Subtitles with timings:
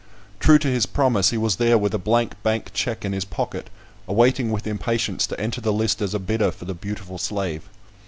[0.39, 3.69] True to his promise, he was there with a blank bank check in his pocket,
[4.07, 7.69] awaiting with impatience to enter the list as a bidder for the beautiful slave.